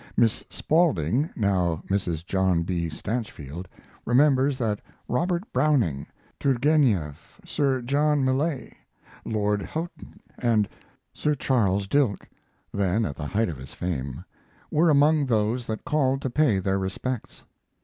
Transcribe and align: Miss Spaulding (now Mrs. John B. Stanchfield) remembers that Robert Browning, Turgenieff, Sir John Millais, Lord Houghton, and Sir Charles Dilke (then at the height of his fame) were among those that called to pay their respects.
Miss 0.17 0.43
Spaulding 0.49 1.29
(now 1.35 1.83
Mrs. 1.87 2.25
John 2.25 2.63
B. 2.63 2.89
Stanchfield) 2.89 3.67
remembers 4.03 4.57
that 4.57 4.81
Robert 5.07 5.43
Browning, 5.53 6.07
Turgenieff, 6.39 7.39
Sir 7.45 7.83
John 7.83 8.25
Millais, 8.25 8.75
Lord 9.25 9.61
Houghton, 9.61 10.19
and 10.39 10.67
Sir 11.13 11.35
Charles 11.35 11.85
Dilke 11.85 12.27
(then 12.73 13.05
at 13.05 13.15
the 13.15 13.27
height 13.27 13.47
of 13.47 13.57
his 13.57 13.75
fame) 13.75 14.25
were 14.71 14.89
among 14.89 15.27
those 15.27 15.67
that 15.67 15.85
called 15.85 16.23
to 16.23 16.31
pay 16.31 16.57
their 16.57 16.79
respects. 16.79 17.43